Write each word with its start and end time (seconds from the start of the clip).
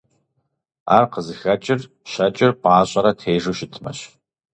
Ар 0.95 1.03
къызыхэкӀыр 1.11 1.79
щэкӀыр 2.11 2.51
пӀащӀэрэ 2.61 3.11
тежу 3.19 3.53
щытмэщ. 3.57 3.99